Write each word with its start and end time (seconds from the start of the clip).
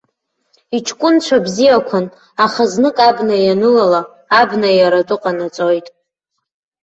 Иҷкәынцәа 0.77 1.37
бзиақәан, 1.45 2.05
аха 2.45 2.63
знык 2.71 2.97
абна 3.09 3.35
ианылала, 3.45 4.01
абна 4.39 4.69
иара 4.79 4.99
атәы 5.01 5.17
ҟанаҵоит. 5.21 5.87